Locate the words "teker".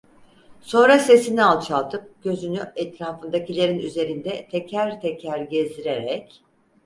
4.51-5.01, 5.01-5.39